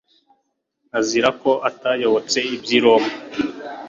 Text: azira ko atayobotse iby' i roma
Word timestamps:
azira 0.99 1.29
ko 1.41 1.51
atayobotse 1.69 2.37
iby' 2.53 2.73
i 2.77 2.79
roma 2.83 3.11